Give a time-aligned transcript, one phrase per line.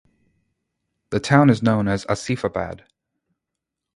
[1.11, 2.81] The town is also known as Asifabad.